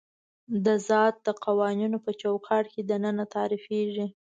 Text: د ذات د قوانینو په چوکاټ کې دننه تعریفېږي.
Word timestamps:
د 0.65 0.67
ذات 0.87 1.15
د 1.25 1.29
قوانینو 1.45 1.97
په 2.05 2.11
چوکاټ 2.21 2.65
کې 2.73 2.81
دننه 2.89 3.25
تعریفېږي. 3.35 4.07